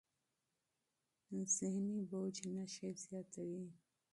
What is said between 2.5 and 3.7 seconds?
نښې زیاتوي.